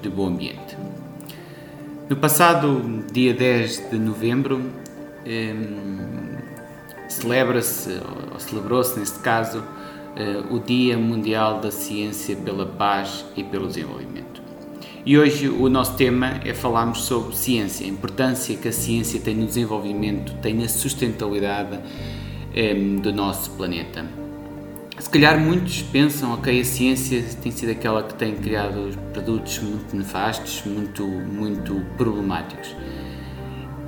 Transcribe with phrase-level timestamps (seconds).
[0.00, 0.76] de Bom Ambiente.
[2.08, 4.60] No passado dia 10 de novembro,
[5.26, 6.38] um,
[7.08, 8.00] celebra-se,
[8.32, 14.42] ou celebrou-se neste caso, uh, o Dia Mundial da Ciência pela Paz e pelo Desenvolvimento.
[15.04, 19.34] E hoje o nosso tema é falarmos sobre ciência, a importância que a ciência tem
[19.34, 21.78] no desenvolvimento, tem na sustentabilidade
[22.54, 24.27] um, do nosso planeta.
[25.00, 29.96] Se calhar muitos pensam, ok, a ciência tem sido aquela que tem criado produtos muito
[29.96, 32.74] nefastos, muito, muito problemáticos.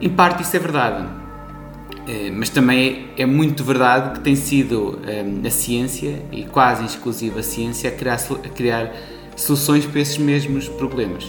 [0.01, 1.09] Em parte isso é verdade,
[2.07, 7.41] eh, mas também é muito verdade que tem sido eh, a ciência, e quase exclusiva
[7.41, 8.93] a ciência, a criar, a criar
[9.35, 11.29] soluções para esses mesmos problemas.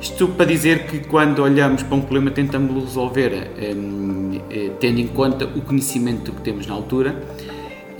[0.00, 5.46] Isto para dizer que quando olhamos para um problema tentamos resolver eh, tendo em conta
[5.46, 7.22] o conhecimento que temos na altura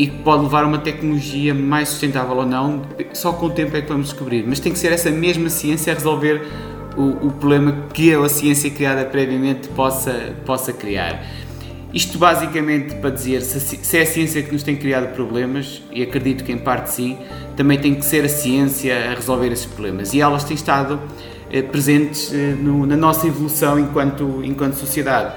[0.00, 2.80] e que pode levar a uma tecnologia mais sustentável ou não,
[3.12, 4.42] só com o tempo é que vamos descobrir.
[4.46, 6.40] Mas tem que ser essa mesma ciência a resolver
[6.96, 11.22] o, o problema que a ciência criada previamente possa, possa criar.
[11.92, 16.44] Isto basicamente para dizer se, é a ciência que nos tem criado problemas, e acredito
[16.44, 17.18] que em parte sim,
[17.54, 20.14] também tem que ser a ciência a resolver esses problemas.
[20.14, 20.98] E elas têm estado
[21.52, 25.34] eh, presentes eh, no, na nossa evolução enquanto, enquanto sociedade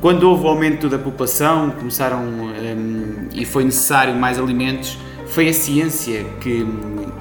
[0.00, 4.96] quando houve o aumento da população, começaram um, e foi necessário mais alimentos,
[5.26, 6.64] foi a ciência que,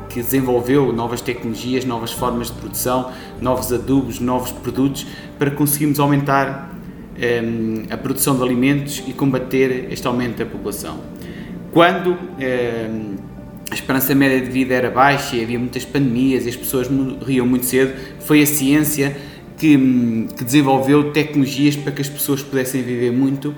[0.10, 3.12] que, desenvolveu novas tecnologias, novas formas de produção,
[3.42, 5.08] novos adubos, novos produtos
[5.40, 6.72] para conseguirmos aumentar
[7.18, 11.00] um, a produção de alimentos e combater este aumento da população.
[11.72, 13.16] Quando um,
[13.70, 17.46] a esperança média de vida era baixa e havia muitas pandemias e as pessoas morriam
[17.46, 19.18] muito cedo, foi a ciência
[19.58, 23.56] que, que, desenvolveu tecnologias para que as pessoas pudessem viver muito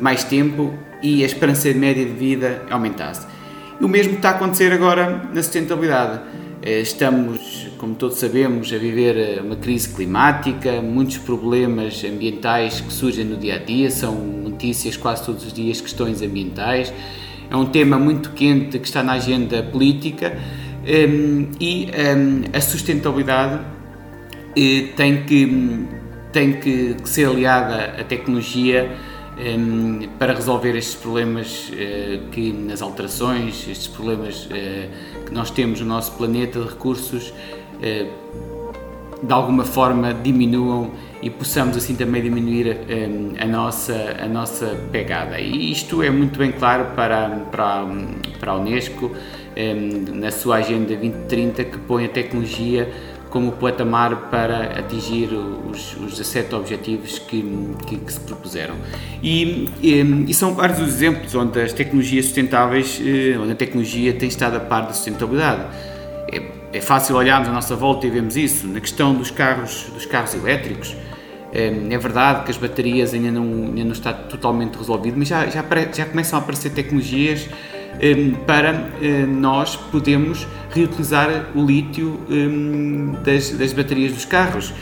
[0.00, 3.26] mais tempo e a esperança média de vida aumentasse.
[3.80, 6.20] E o mesmo está a acontecer agora na sustentabilidade.
[6.62, 12.92] Eh, estamos, como todos sabemos, a viver eh, uma crise climática, muitos problemas ambientais que
[12.92, 16.92] surgem no dia a dia, são notícias quase todos os dias, questões ambientais.
[17.50, 20.38] É um tema muito quente que está na agenda política
[20.86, 23.71] ehm, e ehm, a sustentabilidade
[24.96, 25.86] tem que,
[26.32, 28.90] tem que, ser aliada à tecnologia
[29.38, 35.80] um, para resolver estes problemas uh, que nas alterações, estes problemas uh, que nós temos
[35.80, 38.32] no nosso planeta de recursos, uh,
[39.22, 40.90] de alguma forma diminuam
[41.22, 45.38] e possamos assim também diminuir um, a, nossa, a nossa pegada.
[45.38, 47.86] E isto é muito bem claro para, para,
[48.40, 49.12] para a Unesco,
[49.56, 52.92] um, na sua Agenda 2030, que põe a tecnologia
[53.32, 57.42] como patamar para atingir os, os 17 objetivos que,
[57.86, 58.74] que, que se propuseram.
[59.22, 64.12] E, e, e, são vários os exemplos onde as tecnologias sustentáveis, eh, onde a tecnologia
[64.12, 65.62] tem estado a par da sustentabilidade.
[66.30, 66.42] É,
[66.74, 68.68] é fácil olharmos à nossa volta e vemos isso.
[68.68, 70.94] Na questão dos carros, dos carros elétricos,
[71.54, 75.46] é, é verdade que as baterias ainda não, ainda não está totalmente resolvido, mas já,
[75.46, 77.48] já, já começam a aparecer tecnologias
[78.46, 84.72] para hum, nós podermos reutilizar o lítio hum, das, das baterias dos carros.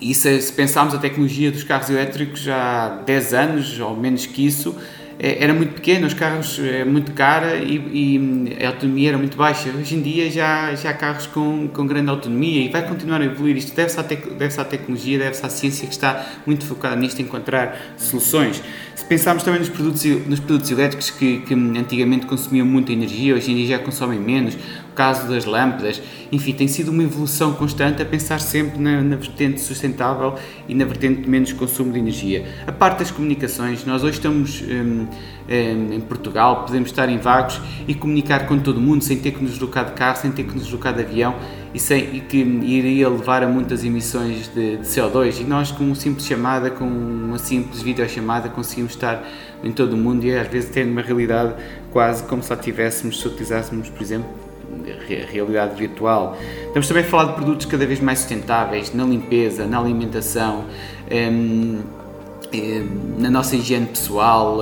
[0.00, 4.46] E se, se pensarmos a tecnologia dos carros elétricos há 10 anos, ou menos que
[4.46, 4.76] isso,
[5.18, 9.68] era muito pequena, os carros é muito cara e, e, a autonomia era muito baixa.
[9.70, 13.24] Hoje em dia já, já há carros com, com grande autonomia e vai continuar a
[13.24, 13.56] evoluir.
[13.56, 17.20] Isto deve-se à, tec, deve à tecnologia, deve-se à ciência que está muito focada nisto,
[17.20, 18.62] encontrar soluções.
[18.94, 23.50] Se pensarmos também nos produtos, nos produtos elétricos que, que antigamente consumiam muita energia, hoje
[23.50, 24.56] em dia já consomem menos,
[24.98, 26.02] caso das lâmpadas,
[26.32, 30.34] enfim, tem sido uma evolução constante a pensar sempre na, na vertente sustentável
[30.68, 32.44] e na vertente de menos consumo de energia.
[32.66, 37.60] A parte das comunicações, nós hoje estamos hum, hum, em Portugal, podemos estar em vagos
[37.86, 40.52] e comunicar com todo mundo sem ter que nos deslocar de carro, sem ter que
[40.52, 41.36] nos deslocar de avião
[41.72, 45.84] e, sem, e que iria levar a muitas emissões de, de CO2 e nós com
[45.84, 49.24] uma simples chamada, com uma simples videochamada conseguimos estar
[49.62, 51.54] em todo o mundo e às vezes ter uma realidade
[51.92, 54.47] quase como se lá tivéssemos se utilizássemos, por exemplo,
[55.30, 56.36] realidade virtual.
[56.66, 60.64] Estamos também a falar de produtos cada vez mais sustentáveis na limpeza, na alimentação.
[61.10, 61.98] Um,
[63.18, 64.60] na nossa higiene pessoal,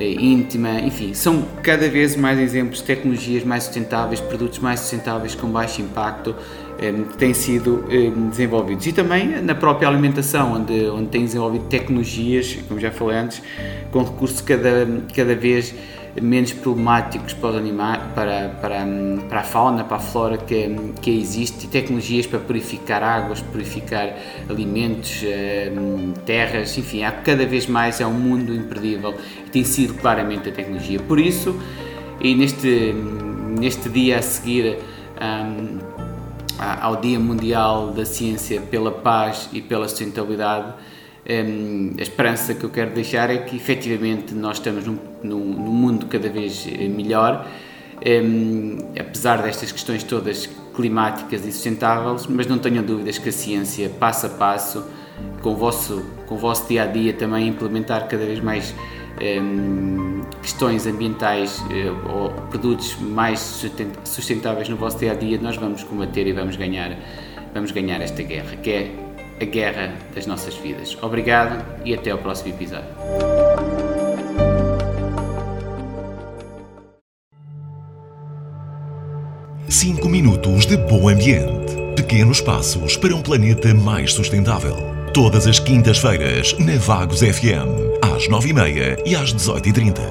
[0.00, 5.48] íntima, enfim, são cada vez mais exemplos de tecnologias mais sustentáveis, produtos mais sustentáveis com
[5.48, 6.36] baixo impacto
[6.78, 7.84] que têm sido
[8.30, 8.86] desenvolvidos.
[8.86, 13.42] E também na própria alimentação, onde, onde têm desenvolvido tecnologias, como já falei antes,
[13.90, 15.74] com recursos cada, cada vez
[16.20, 18.86] menos problemáticos para os animais, para, para,
[19.28, 24.16] para a fauna, para a flora que, que existe, tecnologias para purificar águas, purificar
[24.48, 25.72] alimentos, eh,
[26.24, 29.14] terras, enfim, há cada vez mais é um mundo imperdível
[29.46, 31.00] e tem sido claramente a tecnologia.
[31.00, 31.58] Por isso,
[32.20, 32.94] e neste,
[33.58, 34.78] neste dia a seguir
[35.20, 35.78] um,
[36.58, 40.74] ao Dia Mundial da Ciência pela Paz e pela Sustentabilidade,
[41.28, 45.72] um, a esperança que eu quero deixar é que efetivamente nós estamos num, num, num
[45.72, 47.46] mundo cada vez eh, melhor,
[48.06, 53.88] um, apesar destas questões todas climáticas e sustentáveis, mas não tenham dúvidas que a ciência,
[53.88, 54.84] passo a passo,
[55.42, 58.74] com o vosso, com o vosso dia a dia, também implementar cada vez mais
[59.20, 63.40] um, questões ambientais uh, ou produtos mais
[64.04, 66.96] sustentáveis no vosso dia a dia, nós vamos combater e vamos ganhar,
[67.52, 69.05] vamos ganhar esta guerra, que é
[69.40, 70.96] a guerra das nossas vidas.
[71.02, 72.88] Obrigado e até ao próximo episódio.
[79.68, 81.74] Cinco minutos de bom ambiente.
[81.96, 84.76] Pequenos passos para um planeta mais sustentável.
[85.12, 90.02] Todas as quintas-feiras, na Vagos FM, às nove e meia e às dezoito e trinta.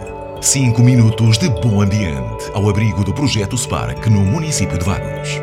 [0.42, 5.40] Cinco minutos de bom ambiente, ao abrigo do projeto Spark no município de Vagos.